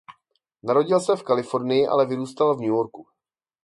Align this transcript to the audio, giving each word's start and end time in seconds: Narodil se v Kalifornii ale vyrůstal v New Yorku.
Narodil 0.63 0.99
se 0.99 1.15
v 1.15 1.23
Kalifornii 1.23 1.87
ale 1.87 2.05
vyrůstal 2.05 2.55
v 2.55 2.59
New 2.59 2.69
Yorku. 2.69 3.07